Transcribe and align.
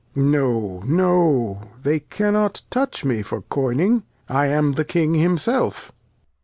Lear. 0.15 0.25
No, 0.31 0.79
no; 0.87 1.61
they 1.83 1.99
cannot 1.99 2.63
touch 2.71 3.05
me 3.05 3.21
for 3.21 3.43
coyning; 3.43 4.01
I 4.27 4.47
am 4.47 4.71
the 4.71 4.83
King 4.83 5.13
himself. 5.13 5.91